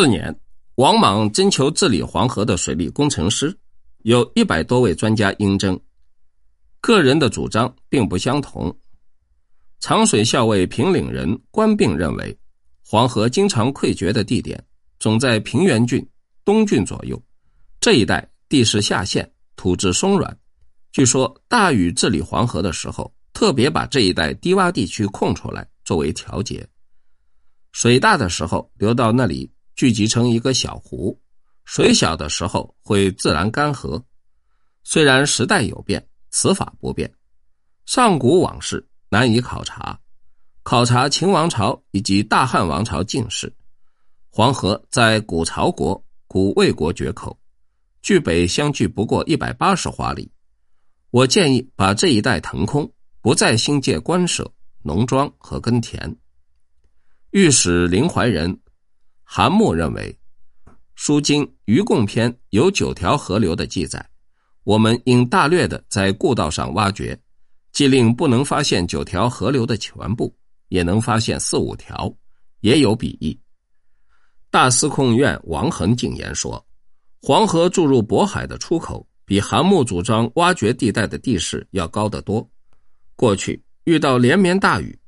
[0.00, 0.34] 次年，
[0.76, 3.54] 王莽征求治理黄河的水利工程师，
[3.98, 5.78] 有一百多位专家应征，
[6.80, 8.74] 个人的主张并不相同。
[9.78, 12.34] 长水校尉平岭人关并认为，
[12.82, 14.64] 黄河经常溃决的地点
[14.98, 16.02] 总在平原郡、
[16.46, 17.22] 东郡左右，
[17.78, 20.34] 这一带地势下陷，土质松软。
[20.92, 26.66] 据说大禹治理黄河的时候，特别把这一带低洼地区空出来作为调节，
[27.72, 29.50] 水大的时候流到那里。
[29.74, 31.18] 聚集成一个小湖，
[31.64, 34.02] 水小的时候会自然干涸。
[34.82, 37.12] 虽然时代有变，此法不变。
[37.86, 39.98] 上古往事难以考察，
[40.62, 43.52] 考察秦王朝以及大汉王朝境事。
[44.28, 47.38] 黄河在古朝国、古魏国决口，
[48.02, 50.30] 距北相距不过一百八十华里。
[51.10, 54.50] 我建议把这一带腾空，不再兴建官舍、
[54.82, 56.16] 农庄和耕田。
[57.30, 58.60] 御史林怀仁。
[59.32, 60.12] 韩穆认为，
[60.96, 64.04] 《书经·愚贡篇》有九条河流的记载，
[64.64, 67.16] 我们应大略的在故道上挖掘，
[67.70, 70.34] 既令不能发现九条河流的全部，
[70.66, 72.12] 也能发现四五条，
[72.62, 73.38] 也有比翼。
[74.50, 76.66] 大司空院王恒进言说，
[77.22, 82.44] 黄河注入渤海的出口，比韩穆主张挖掘地带的地势要高得多。
[83.14, 84.98] 过去遇到连绵大雨，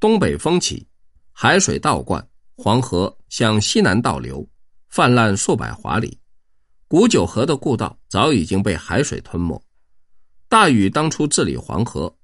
[0.00, 0.84] 东北风起，
[1.30, 2.28] 海水倒灌。
[2.54, 4.46] 黄河向西南倒流，
[4.88, 6.18] 泛滥数百华里。
[6.86, 9.60] 古九河的故道早已经被海水吞没。
[10.48, 12.14] 大禹当初治理黄河，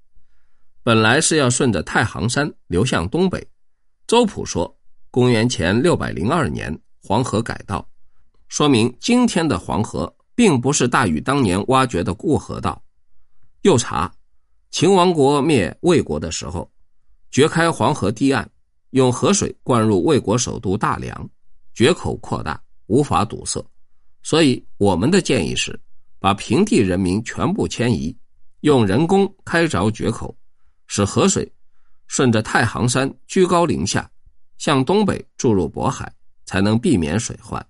[0.83, 3.45] 本来是要顺着太行山流向东北。
[4.07, 4.79] 周普说，
[5.11, 7.89] 公元前六百零二年黄河改道，
[8.49, 12.81] 说明今天的黄河并不是大禹当年挖掘的固河道。
[13.63, 14.13] 又查，
[14.71, 16.71] 秦王国灭魏国的时候，
[17.31, 18.49] 掘开黄河堤岸。
[18.91, 21.29] 用河水灌入魏国首都大梁，
[21.75, 23.65] 决口扩大，无法堵塞。
[24.23, 25.79] 所以我们的建议是，
[26.19, 28.17] 把平地人民全部迁移，
[28.61, 30.37] 用人工开凿决口，
[30.87, 31.51] 使河水
[32.07, 34.11] 顺着太行山居高临下，
[34.57, 36.11] 向东北注入渤海，
[36.47, 37.65] 才能避免水患。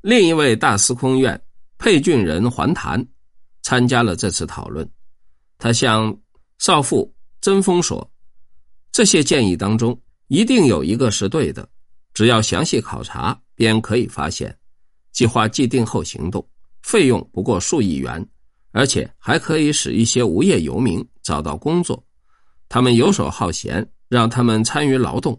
[0.00, 1.40] 另一位大司空院
[1.78, 3.04] 沛郡人桓谭
[3.62, 4.88] 参加了这次讨论，
[5.58, 6.16] 他向
[6.58, 8.08] 少傅曾丰说
[8.92, 9.98] ：“这些建议当中。”
[10.28, 11.68] 一定有一个是对的，
[12.14, 14.56] 只要详细考察，便可以发现。
[15.12, 16.46] 计划既定后行动，
[16.82, 18.26] 费用不过数亿元，
[18.70, 22.02] 而且还可以使一些无业游民找到工作。
[22.68, 25.38] 他们游手好闲，让他们参与劳动，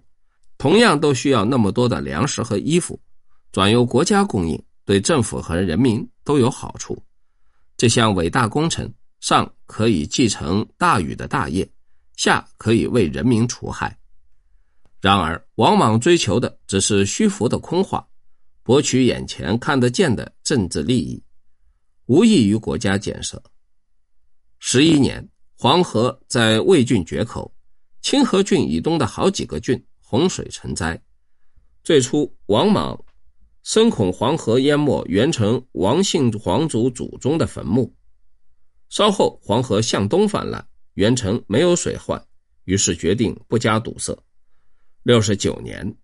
[0.60, 3.00] 同样都需要那么多的粮食和衣服，
[3.52, 6.96] 转由国家供应，对政府和人民都有好处。
[7.76, 8.88] 这项伟大工程，
[9.20, 11.68] 上可以继承大禹的大业，
[12.16, 13.98] 下可以为人民除害。
[15.04, 18.08] 然而，王莽追求的只是虚浮的空话，
[18.64, 21.22] 博取眼前看得见的政治利益，
[22.06, 23.44] 无益于国家建设。
[24.60, 25.28] 十一年，
[25.58, 27.54] 黄河在魏郡决口，
[28.02, 30.98] 清河郡以东的好几个郡洪水成灾。
[31.84, 32.98] 最初，王莽
[33.64, 37.94] 深恐黄河淹没元成王姓皇族祖宗的坟墓。
[38.88, 42.26] 稍后，黄河向东泛滥，元成没有水患，
[42.64, 44.18] 于是决定不加堵塞。
[45.04, 45.98] 六十九年，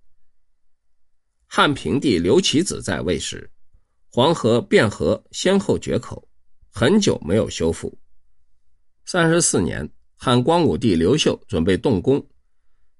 [1.47, 3.49] 汉平帝刘启子在位时，
[4.11, 6.27] 黄河汴河先后决口，
[6.69, 7.97] 很久没有修复。
[9.05, 12.21] 三十四年，汉光武帝刘秀准备动工，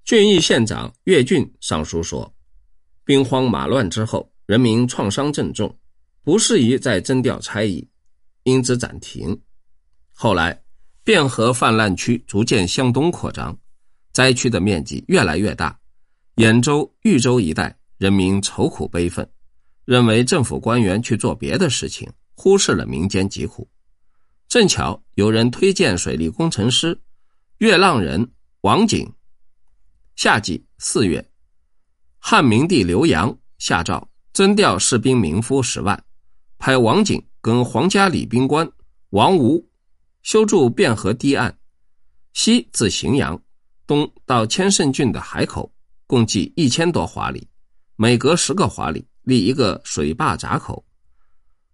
[0.05, 2.33] 郡邑县长岳俊上书说
[3.03, 5.77] ：“兵荒马乱之后，人民创伤正重，
[6.23, 7.85] 不适宜再征调差役，
[8.43, 9.37] 因之暂停。”
[10.15, 10.63] 后来，
[11.03, 13.59] 汴河泛滥区逐渐向东扩张，
[14.13, 15.77] 灾区的面积越来越大。
[16.39, 19.29] 兖州、豫州一带人民愁苦悲愤，
[19.83, 23.69] 认为政府官员去做别的事情，忽视了民间疾苦。
[24.47, 26.97] 正巧有人推荐水利工程师
[27.57, 29.11] 月浪人王景。
[30.15, 31.29] 夏季四月，
[32.19, 36.01] 汉明帝刘阳下诏征调士兵民夫十万，
[36.57, 38.65] 派王景跟皇家礼宾官
[39.09, 39.69] 王吴
[40.21, 41.59] 修筑汴河堤岸，
[42.31, 43.43] 西自荥阳，
[43.85, 45.69] 东到千盛郡的海口。
[46.09, 47.47] 共计一千多华里，
[47.95, 50.83] 每隔十个华里立一个水坝闸口，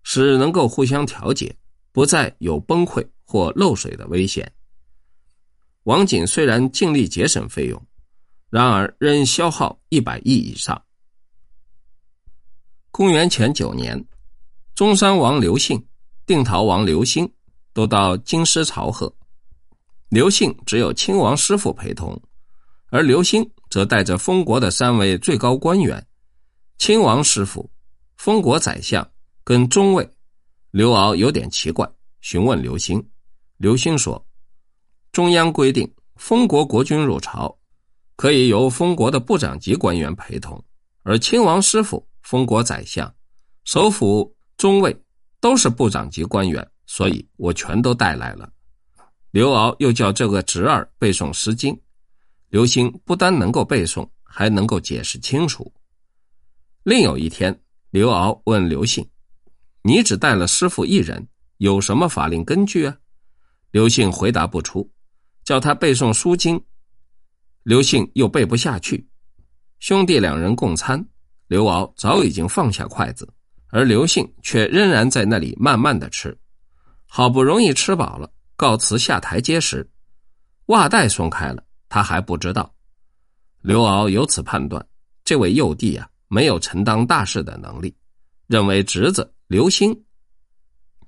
[0.03, 1.55] 使能够互相调节，
[1.93, 4.51] 不再有崩溃或漏水的危险。
[5.83, 7.81] 王景虽然尽力节省费用，
[8.49, 10.83] 然而仍消耗一百亿以上。
[12.91, 14.05] 公元前九年，
[14.75, 15.81] 中山王刘信、
[16.25, 17.31] 定陶王刘兴
[17.71, 19.15] 都到京师朝贺，
[20.09, 22.21] 刘信只有亲王师傅陪同，
[22.89, 23.49] 而刘兴。
[23.67, 26.07] 则带着封国的三位最高官员，
[26.77, 27.69] 亲王师傅、
[28.15, 29.05] 封国宰相
[29.43, 30.09] 跟中尉，
[30.71, 31.85] 刘骜有点奇怪，
[32.21, 33.05] 询问刘兴。
[33.57, 34.25] 刘兴说
[35.11, 37.53] ：“中央规定，封国国君入朝，
[38.15, 40.63] 可以由封国的部长级官员陪同，
[41.03, 43.13] 而亲王师傅、封国宰相、
[43.65, 44.95] 首辅、中尉
[45.41, 48.49] 都是部长级官员，所以我全都带来了。”
[49.31, 51.73] 刘骜又叫这个侄儿背诵《诗经》，
[52.49, 55.71] 刘兴不单能够背诵，还能够解释清楚。
[56.83, 57.59] 另有一天，
[57.89, 59.07] 刘敖问刘信
[59.83, 61.27] ：“你只带了师傅一人，
[61.57, 62.95] 有什么法令根据啊？”
[63.71, 64.89] 刘信回答不出，
[65.43, 66.57] 叫他背诵《书经》，
[67.63, 69.05] 刘信又背不下去。
[69.79, 71.05] 兄弟两人共餐，
[71.47, 73.27] 刘敖早已经放下筷子，
[73.67, 76.37] 而刘信却仍然在那里慢慢的吃。
[77.05, 79.89] 好不容易吃饱了，告辞下台阶时，
[80.67, 81.64] 袜带松开了，
[81.95, 82.69] 他还不知道。
[83.61, 84.85] 刘骜由此判断，
[85.23, 86.05] 这位幼弟啊。
[86.27, 87.95] 没有承担大事的能力，
[88.47, 89.97] 认为侄子刘兴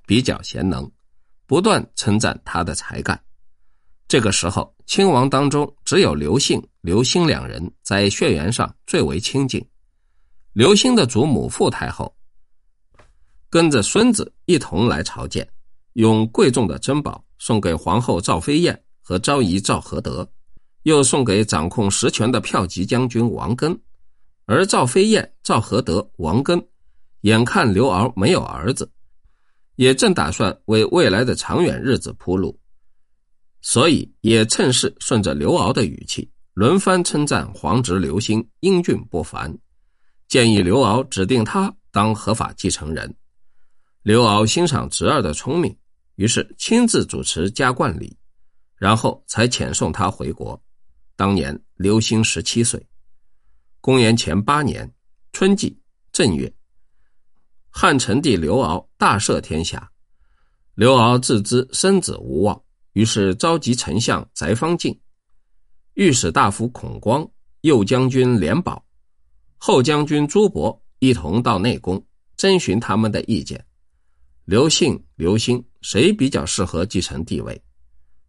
[0.05, 0.89] 比较贤能，
[1.45, 3.21] 不断称赞他的才干。
[4.07, 9.61] 这个时候，亲王当中只有刘姓、刘兴两人在血缘上最为亲近。
[10.53, 12.15] 刘兴的祖母傅太后
[13.49, 15.45] 跟着孙子一同来朝见，
[15.93, 20.25] 用贵重的珍宝送给皇后赵飞燕和昭仪赵合德，
[20.87, 23.77] 又送给掌控实权的票骑将军王根。
[24.45, 26.65] 而赵飞燕、赵合德、王根，
[27.21, 28.89] 眼看刘骜没有儿子，
[29.75, 32.57] 也正打算为未来的长远日子铺路，
[33.61, 39.53] 所以也趁势顺着刘骜的语气，轮番称赞皇侄刘兴英俊不凡，
[40.29, 43.13] 建议刘骜指定他当合法继承人。
[44.03, 45.75] 刘骜欣赏侄儿的聪明，
[46.15, 48.15] 于是亲自主持加冠礼，
[48.77, 50.57] 然后才遣送他回国。
[51.17, 52.81] 当年刘兴十七岁。
[53.81, 54.89] 公元前八年
[55.33, 55.75] 春季
[56.11, 56.53] 正月，
[57.71, 59.91] 汉成帝刘骜大赦天下。
[60.75, 62.61] 刘骜自知生子无望，
[62.93, 64.95] 于是召集丞相翟方敬、
[65.95, 67.27] 御史大夫孔光、
[67.61, 68.85] 右将军连宝、
[69.57, 72.05] 后将军朱伯一同到内宫
[72.35, 73.65] 征询他们的意见。
[74.45, 77.59] 刘信、刘兴谁比较适合继承帝位？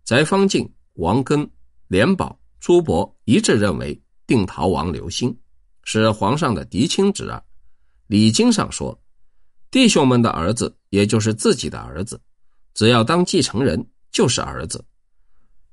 [0.07, 1.49] 翟方敬、王根、
[1.89, 5.37] 连宝、朱伯一致认为定陶王刘兴。
[5.91, 7.43] 是皇上的嫡亲侄儿，
[8.09, 9.01] 礼经上说，
[9.71, 12.21] 弟兄们的儿子也就是自己的儿子，
[12.75, 14.85] 只要当继承人就是儿子，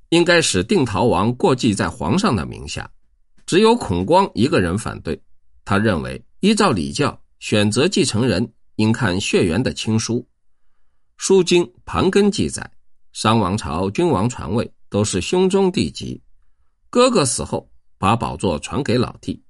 [0.07, 2.89] 应该使定陶王过继在皇上的名下。
[3.45, 5.21] 只有孔光一个人反对，
[5.65, 10.19] 他认为依照礼教，选择继承人应看血缘的亲疏。
[11.17, 12.71] 《书经·盘庚》记载，
[13.11, 16.21] 商王朝君王传位都是兄终弟及，
[16.95, 19.44] 哥哥死后把宝座传给老弟。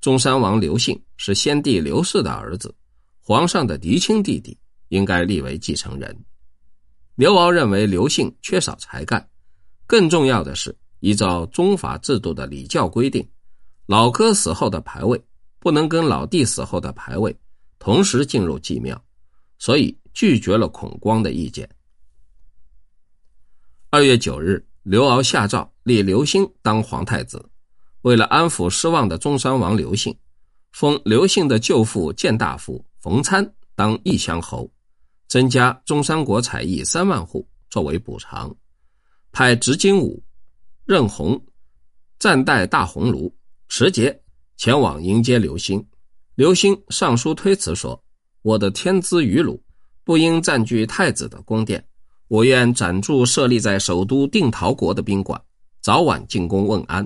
[0.00, 2.74] 中山王刘信是先帝刘氏的儿子，
[3.20, 4.58] 皇上的嫡亲弟弟，
[4.88, 6.24] 应该立为继承人。
[7.14, 9.24] 刘骜认为刘信缺少才干，
[9.86, 13.24] 更重要的是，依照宗法制度的礼教规定，
[13.86, 15.24] 老哥死后的牌位
[15.60, 17.38] 不能跟老弟死后的牌位
[17.78, 19.00] 同时进入祭庙，
[19.60, 21.70] 所以拒绝了孔光的意见。
[23.90, 27.48] 二月九日，刘骜下诏立刘兴当皇太子。
[28.02, 30.12] 为了安抚失望的中山王刘信，
[30.72, 34.68] 封刘信的舅父建大夫冯参当义乡侯，
[35.28, 38.52] 增加中山国采邑三万户作为补偿，
[39.30, 40.20] 派执金吾、
[40.84, 41.40] 任洪
[42.18, 43.32] 暂代大鸿胪、
[43.68, 44.20] 持节
[44.56, 45.80] 前往迎接刘兴。
[46.34, 48.02] 刘兴上书推辞说
[48.42, 49.62] ：“我的天资愚鲁，
[50.02, 51.86] 不应占据太子的宫殿，
[52.30, 55.42] 我愿暂住设立在首都定陶国的宾馆，
[55.80, 57.04] 早晚进宫问安。”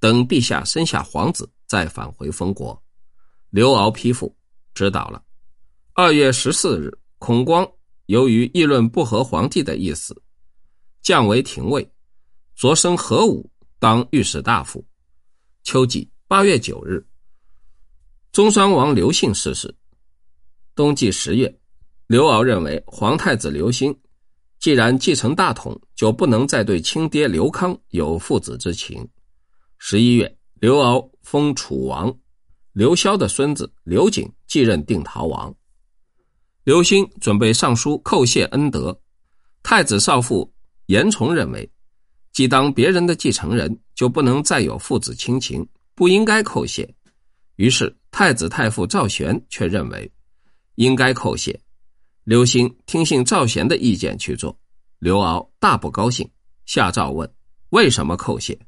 [0.00, 2.76] 等陛下生下皇子，再返回封国。
[3.50, 4.36] 刘骜批复，
[4.74, 5.22] 知道了。
[5.94, 7.64] 二月十四日，孔光
[8.06, 10.20] 由于议论不合皇帝的意思，
[11.00, 11.88] 降为廷尉，
[12.56, 14.84] 擢升何武当御史大夫。
[15.62, 17.06] 秋季八月九日，
[18.32, 19.72] 中山王刘信逝世。
[20.74, 21.56] 冬季十月，
[22.08, 23.96] 刘骜认为皇太子刘兴
[24.66, 29.08] 既然继承大统，就不能再对亲爹刘康有父子之情。
[29.78, 32.12] 十一月，刘骜封楚王
[32.72, 35.54] 刘萧的孙子刘瑾继任定陶王。
[36.64, 39.00] 刘兴准备上书叩谢恩德，
[39.62, 40.52] 太子少傅
[40.86, 41.70] 严崇认为，
[42.32, 46.92] 既当别人的继承人，就不能再有父子亲情，不应该叩谢。
[47.54, 50.10] 于是太子太傅赵玄却认为，
[50.74, 51.56] 应该叩谢。
[52.26, 54.58] 刘兴听信赵贤的意见去做，
[54.98, 56.28] 刘骜大不高兴，
[56.64, 57.32] 下诏问
[57.68, 58.58] 为什么叩谢。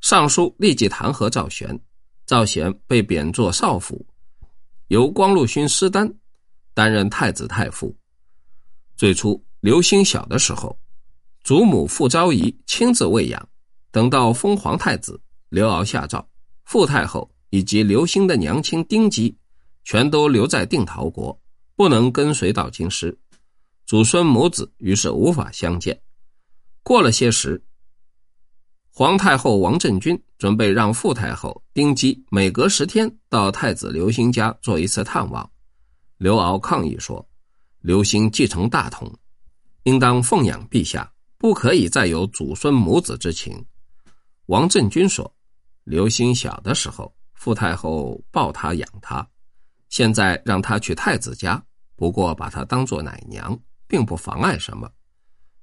[0.00, 1.78] 尚书立即弹劾赵贤，
[2.24, 4.02] 赵贤被贬作少府，
[4.88, 6.10] 由光禄勋施丹
[6.72, 7.94] 担任太子太傅。
[8.96, 10.74] 最初，刘兴小的时候，
[11.44, 13.48] 祖母傅昭仪亲自喂养。
[13.90, 16.26] 等到封皇太子，刘骜下诏，
[16.64, 19.36] 傅太后以及刘兴的娘亲丁姬，
[19.84, 21.38] 全都留在定陶国，
[21.76, 23.16] 不能跟随到京师。
[23.84, 26.00] 祖孙母子于是无法相见。
[26.82, 27.62] 过了些时，
[28.90, 35.48] 皇太后王政君准备让傅太后丁姬每隔十天到太子刘兴家做一次探望。
[36.16, 37.24] 刘骜抗议说
[37.80, 39.14] ：“刘兴继承大统，
[39.82, 43.64] 应当奉养陛下，不可以再有祖孙母子之情。”
[44.46, 45.30] 王振军说
[45.84, 49.28] ：“刘兴小的时候，傅太后抱他养他，
[49.96, 54.86] 现在让他去太子家，不过把他当做奶娘，并不妨碍什么。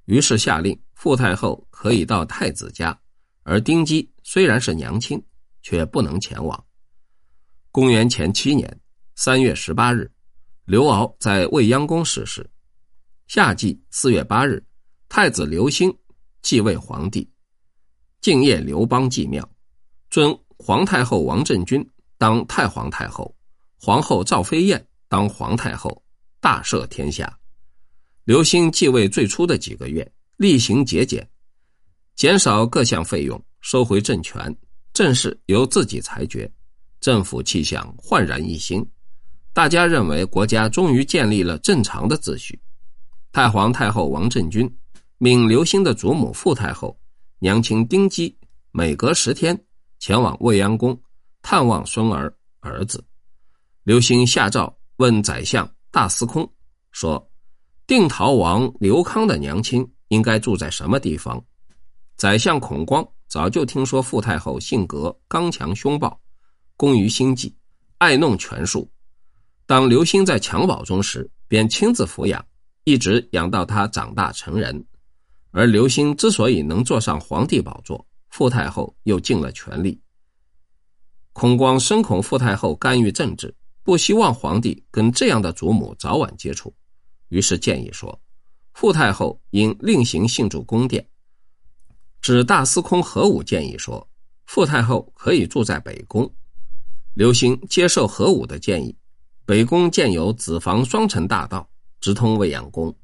[0.05, 2.99] 于是下令傅太后可以到太子家，
[3.43, 5.23] 而丁姬虽然是娘亲，
[5.61, 6.65] 却不能前往。”
[7.69, 8.81] 公元前七年
[9.13, 10.11] 三月十八日，
[10.65, 12.49] 刘骜在未央宫逝世。
[13.27, 14.65] 夏季四月八日，
[15.09, 15.95] 太子刘兴
[16.41, 17.31] 继位皇帝。
[18.19, 19.47] 敬业刘邦祭庙，
[20.09, 21.87] 尊皇太后王振君
[22.17, 23.31] 当太皇太后，
[23.85, 26.01] 皇后赵飞燕当皇太后，
[26.39, 27.37] 大赦天下。
[28.23, 31.29] 刘兴继位最初的几个月，厉行节俭，
[32.15, 34.55] 减少各项费用，收回政权，
[34.93, 36.49] 政事由自己裁决，
[37.01, 38.81] 政府气象焕然一新。
[39.51, 42.57] 大家认为国家终于建立了正常的秩序。
[43.33, 44.73] 太皇太后王振君
[45.17, 46.97] 命刘兴的祖母傅太后。
[47.39, 48.33] 娘亲丁姬
[48.71, 49.61] 每隔十天
[49.99, 50.97] 前往未央宫
[51.41, 53.03] 探望孙儿儿子。
[53.85, 56.49] 刘兴下诏问宰相大司空
[56.91, 57.29] 说
[57.85, 61.43] ：“定陶王刘康的娘亲应该住在什么地方？”
[62.15, 66.17] 宰相孔光早就听说傅太后性格刚强凶暴，
[66.77, 67.53] 工于心计，
[67.97, 68.89] 爱弄权术。
[69.65, 72.45] 当刘兴在襁褓中时，便亲自抚养，
[72.85, 74.81] 一直养到他长大成人。
[75.51, 79.99] 而刘兴之所以能坐上皇帝宝座，傅太后又尽了全力。
[81.33, 86.73] 孔光深恐傅太后干预政治，不希望皇帝跟这样的祖母早晚接触，
[87.27, 88.17] 于是建议说，
[88.73, 91.05] 傅太后应另行庆祝宫殿。
[92.21, 94.09] 指大司空何武建议说，
[94.45, 96.33] 傅太后可以住在北宫。
[97.13, 98.95] 刘兴接受何武的建议，
[99.45, 102.95] 北宫建有子房双城大道，直通未央宫。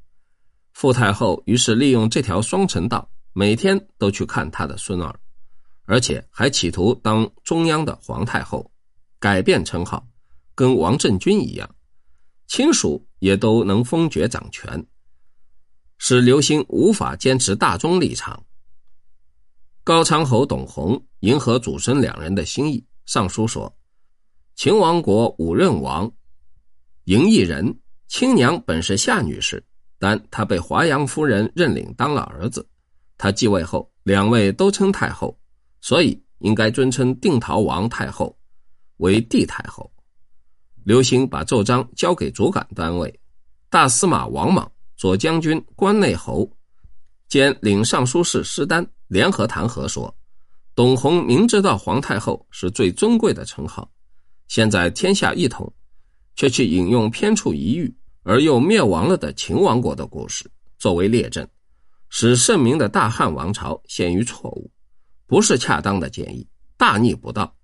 [0.71, 5.19] 傅太后于是利用这条双城道，每天都去看她的孙儿，
[5.83, 8.71] 而且还企图当中央的皇太后，
[9.19, 10.07] 改变称号，
[10.60, 11.74] 跟王振军一样，
[12.48, 14.86] 亲属也都能封爵掌权，
[15.98, 18.44] 使刘兴无法坚持大中立场。
[19.86, 23.74] 高昌侯董弘迎合祖孙两人的心意，上书说
[24.54, 26.12] ：“秦王国五任王，
[27.06, 29.63] 嬴异人，亲娘本是夏女士。”
[29.98, 32.68] 但他被华阳夫人认领当了儿子，
[33.18, 35.39] 他继位后，两位都称太后，
[35.80, 38.38] 所以应该尊称定陶王太后
[38.98, 39.89] 为帝太后。
[40.83, 43.19] 刘兴把奏章交给主管单位，
[43.69, 46.50] 大司马王莽、左将军关内侯
[47.27, 50.13] 兼领尚书事施丹联合弹劾说
[50.75, 53.89] ：“董弘明知道皇太后是最尊贵的称号，
[54.48, 55.71] 现在天下一统，
[56.36, 61.48] 却去引用偏处一隅。”而又灭亡了的秦王国的故事作为列证，
[62.09, 64.69] 使盛名的大汉王朝陷于错误，
[65.25, 66.45] 不是恰当的建议，
[66.77, 67.55] 大逆不道。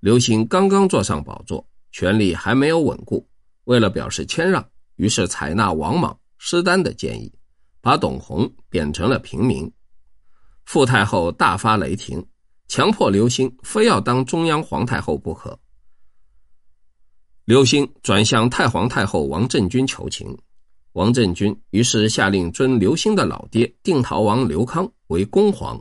[0.00, 3.24] 刘兴刚刚坐上宝座，权力还没有稳固，
[3.66, 7.32] 为了表示谦让，于是采纳王莽、施丹的建议，
[7.80, 9.72] 把董弘贬成了平民。
[10.64, 12.26] 傅太后大发雷霆，
[12.66, 15.56] 强迫刘兴非要当中央皇太后不可。
[17.44, 20.36] 刘兴转向太皇太后王振君求情，
[20.94, 25.80] 王振君于是下令尊刘兴的老爹定陶王刘康为恭皇。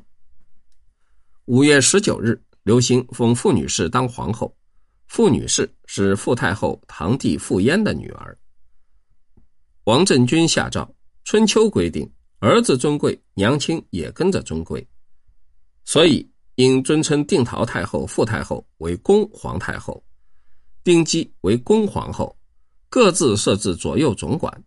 [1.45, 4.55] 五月十九日，刘兴封傅女士当皇后。
[5.13, 8.35] 傅女士是傅太后堂弟傅嫣的女儿。
[9.83, 10.91] 王振君下诏：
[11.23, 14.83] 春秋规定，儿子尊贵，娘亲也跟着尊贵，
[15.85, 20.03] 所以应尊称定陶太后、傅太后为恭皇太后。
[20.83, 22.35] 丁姬为恭皇后，
[22.89, 24.63] 各自设置左右总管，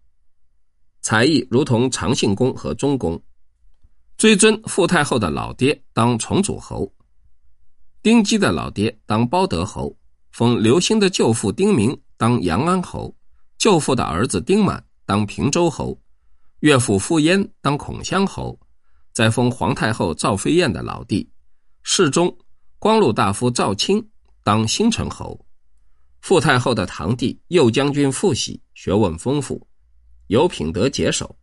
[1.00, 3.20] 才艺如同长信宫和中宫。
[4.16, 6.88] 追尊傅太后的老爹当崇祖侯，
[8.00, 9.92] 丁姬的老爹当包德侯，
[10.36, 13.16] 封刘兴的舅父丁明当阳安侯，
[13.56, 15.98] 舅父的儿子丁满当平州侯，
[16.60, 18.60] 岳父傅嫣当孔襄侯，
[19.14, 21.26] 再封皇太后赵飞燕的老弟
[21.84, 22.36] 侍中
[22.78, 24.06] 光禄大夫赵钦
[24.42, 25.42] 当新城侯。
[26.20, 29.66] 傅太后的堂弟右将军傅喜学问丰富，
[30.26, 31.34] 有品德节守，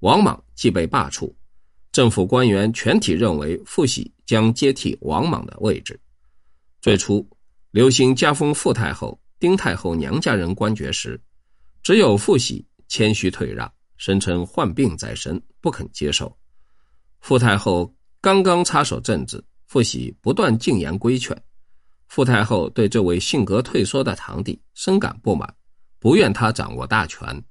[0.00, 1.32] 王莽即被罢黜，
[1.92, 5.98] 政府官员全体认为傅喜将接替王莽的位置。
[6.82, 7.26] 最初，
[7.74, 11.20] 刘兴加封傅太后、丁太后娘家人官爵时，
[11.82, 16.38] 只有傅喜谦虚退让，声称患病在身，不肯接受。
[17.18, 21.36] 傅太后刚刚插手政治，傅喜不断进言规劝。
[22.06, 25.52] 傅太后对这位性格退缩的堂弟深感不满，
[25.98, 27.44] 不愿他掌握大权。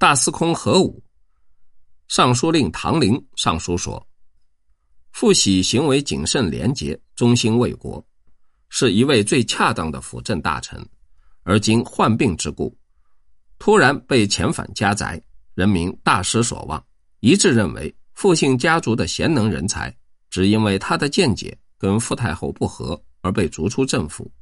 [0.00, 1.00] 大司空何武、
[2.08, 4.04] 尚书令唐陵上书说
[5.14, 8.04] ：“傅喜行为谨慎廉洁，忠心为国，
[8.68, 10.84] 是一位最恰当的辅政大臣。
[11.42, 12.76] 而今患病之故，
[13.58, 15.22] 突然被遣返家宅，
[15.54, 16.84] 人民大失所望，
[17.20, 19.96] 一致认为傅姓家族的贤能人才，
[20.30, 24.32] 只因为他的见解。”跟傅太后不和而被逐出政府，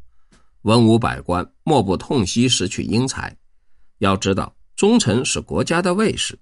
[0.63, 3.37] 文武百官莫不痛惜失去英才。
[3.99, 6.39] 要知道，忠臣是国家的卫士，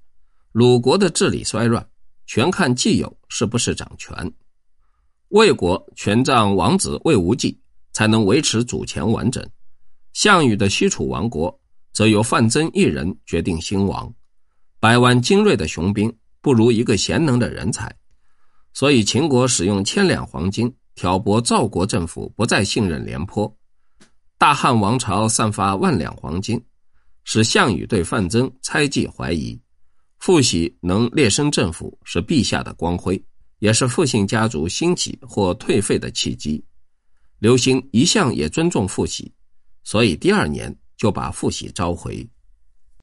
[0.52, 1.88] 鲁国的治理衰乱，
[2.26, 4.14] 全看既有是不是掌权。
[5.28, 7.58] 魏国权杖王子魏无忌
[7.92, 9.46] 才能维持主权完整，
[10.12, 11.60] 项羽的西楚王国
[11.92, 14.12] 则由范增一人决定兴亡。
[14.80, 17.94] 百万精锐的雄兵不如一个贤能的人才，
[18.72, 20.74] 所以秦国使用千两黄金。
[20.94, 23.50] 挑拨赵国政府不再信任廉颇，
[24.36, 26.62] 大汉王朝散发万两黄金，
[27.24, 29.58] 使项羽对范增猜忌怀疑。
[30.18, 33.20] 傅喜能列身政府是陛下的光辉，
[33.58, 36.62] 也是傅姓家族兴起或退废的契机。
[37.42, 39.32] 刘兴一向也尊重傅喜，
[39.82, 42.24] 所以第二年就把傅喜召回。